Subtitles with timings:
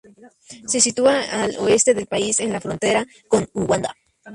[0.65, 3.95] Se sitúa al oeste del país, en la frontera con Uganda.